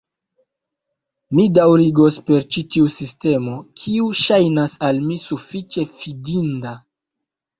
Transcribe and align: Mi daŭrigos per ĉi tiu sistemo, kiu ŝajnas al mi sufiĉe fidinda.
Mi 1.39 1.43
daŭrigos 1.57 2.15
per 2.29 2.47
ĉi 2.55 2.63
tiu 2.75 2.87
sistemo, 2.95 3.53
kiu 3.81 4.09
ŝajnas 4.21 4.75
al 4.89 5.03
mi 5.11 5.19
sufiĉe 5.27 5.87
fidinda. 5.99 6.73